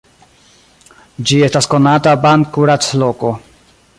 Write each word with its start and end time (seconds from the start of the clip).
Ĝi 1.31 1.37
estas 1.49 1.69
konata 1.75 2.15
ban-kuracloko. 2.25 3.35